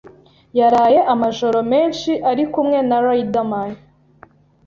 [0.59, 3.71] yaraye amajoro menshi ari kumwe na Riderman